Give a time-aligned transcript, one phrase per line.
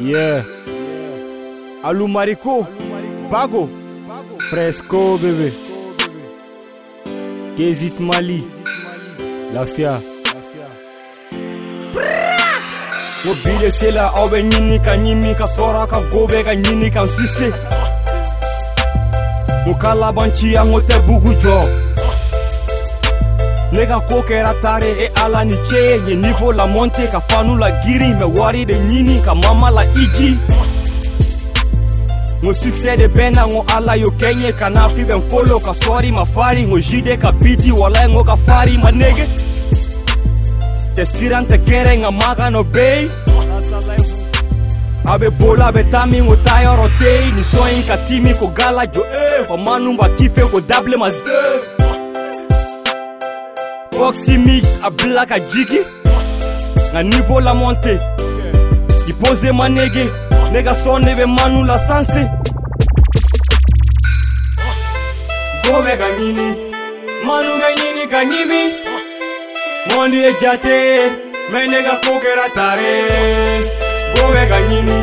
[0.00, 0.44] Yeah.
[1.84, 2.66] alu mariko,
[3.30, 3.68] Bago,
[4.50, 5.52] Fresco bébé.
[7.56, 8.44] Kézit Mali,
[9.54, 9.90] Lafia.
[13.24, 17.06] mobile sela aw bɛ ɲini ka ɲimi ka sɔrɔ ka go bɛ ka ɲini ka
[17.06, 17.50] suse
[19.66, 20.54] u ka laban ci
[21.06, 21.34] bugu
[23.72, 27.56] ne ka koo kɛra tare e ala ni ce ye nivo la mɔnte ka fanu
[27.58, 30.38] la giri mɛ wari de ɲini ka mama la iji
[32.42, 35.72] ngo suksɛ de bɛnna ngo ala yo kɛ ye ka na fi bɛn folo ka
[35.72, 39.26] sɔri ma fari ngo jide ka biti walayi ngo ka fari ma nege
[40.96, 43.10] tɛ siran tɛ kɛrɛ nka magano bei
[45.06, 48.86] abe bola abe tami ngo ta yɔrɔ tei ni sɔn yi ka timi ko gala
[48.86, 51.55] jo e wa manu ba kife ko dable ma zee
[53.98, 55.78] Foxy Mix à Black à Jiggy
[56.92, 57.98] Na niveau la montée
[59.08, 60.04] Ipose manege
[60.52, 62.22] Nega sonne eh be manu la sanse
[65.64, 66.48] Gobe ganyini
[67.26, 68.60] Manu ganyini kanyimi
[69.94, 71.10] Mondi e jate
[71.50, 72.92] Menega kokera tare
[74.14, 74.98] Gobe ganyini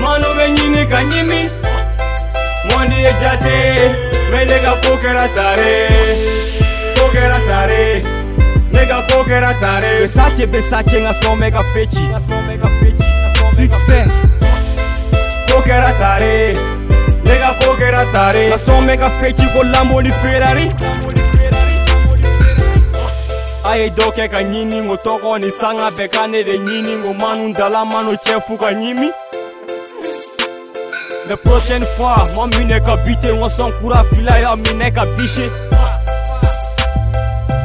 [0.00, 1.50] Manu ganyini kanyimi
[2.70, 3.92] Mondi e jate
[4.30, 5.72] Menega kokera tare
[6.98, 7.93] Kokera tare
[9.00, 12.00] ndinga kokera dare besace besace ngasomeka fechi
[15.52, 16.52] kokera dare
[17.22, 20.72] ndinga kokera dare ngasomeka fechi ko lamboni ferari
[23.70, 29.10] aidoke kanyini ngo tokoni sanga bekanere nyini ngo manu ndala manu chefu kanyimi
[31.28, 35.50] the prochaine fois mamine kabite ngo sonkura filaya mine kabishe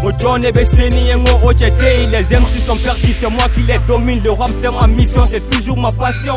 [0.02, 4.22] Mon John est baissé, mon OJT, les MC sont perdus c'est moi qui les domine.
[4.23, 6.36] Le rap c'est ma mission, c'est toujours ma passion.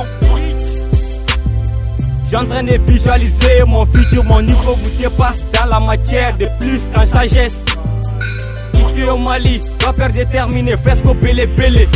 [2.30, 6.88] J'entraîne en de visualiser mon futur, mon niveau vous dépasse dans la matière de plus
[6.92, 7.64] qu'en sagesse.
[8.74, 11.86] Ici au Mali, rappeur déterminé, fresco belé belé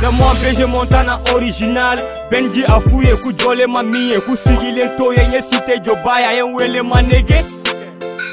[0.00, 6.82] C'est moi BG Montana original Benji a y'a Kujole Mamiye, Y'a Toye, Yesite Jobaya, Yenwele
[6.82, 7.61] Manege.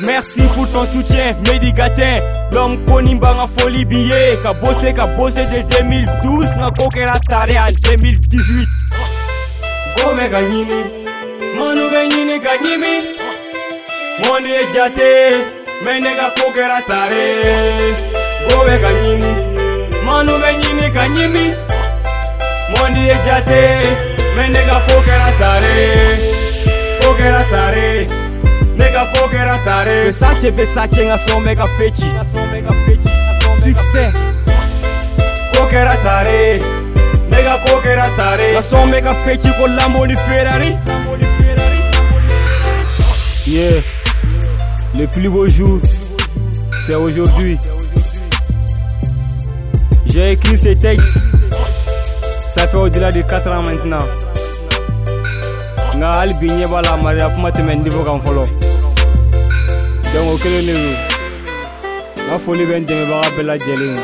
[0.02, 2.18] Merci pour ton soutien, Médigatin.
[2.54, 4.38] L'homme Konimba en folie billet.
[4.44, 5.78] Ka bossé, ka bossé de
[6.24, 6.56] 2012.
[6.58, 8.68] N'a coqué la taré en 2018.
[9.98, 11.08] Gome Gagnini.
[11.58, 13.16] Manu Gagnini Gagnimi.
[14.26, 15.44] Moni e jate,
[15.84, 17.92] Mais ka coqué la taré.
[18.50, 19.28] Gome Gagnini.
[20.06, 21.54] Manu Gagnini Gagnimi.
[22.78, 23.79] Moni e jate.
[29.18, 32.06] kokera tare Versace Versace ngasomeka fechi
[33.64, 34.14] Success
[35.54, 36.60] kokera tare
[37.32, 40.78] nega kokera tare ngasomeka fechi ko Lamborghini Ferrari
[43.48, 43.82] Yeah
[44.96, 45.80] Le plus beau jour
[46.86, 47.58] c'est aujourd'hui
[50.06, 51.18] J'ai écrit ces textes
[52.48, 54.04] ça fait au-delà de 4 ans maintenant
[55.96, 58.44] nga hali bi ɲɛ b'a la a kuma tɛmɛ niveau kan fɔlɔ
[60.14, 63.98] Jango kelen de don n ka foli bɛ n dɛmɛbaga bɛɛ lajɛlen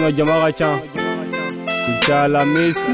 [0.00, 0.68] ye jama ka ca
[1.90, 2.92] u caalamesi